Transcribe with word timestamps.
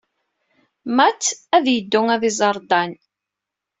Matt 0.95 1.23
ad 1.55 1.65
yeddu 1.75 2.01
ad 2.13 2.23
iẓer 2.29 2.57
Dan. 2.69 2.91